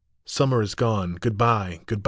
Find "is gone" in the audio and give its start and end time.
0.63-1.13